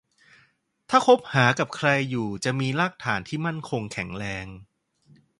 [0.89, 4.45] ถ้าคบหากับใครอยู่จะมีรากฐานที่มั่นคงแข็งแรง